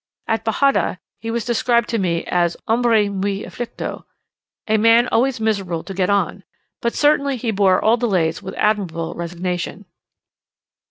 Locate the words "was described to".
1.29-1.99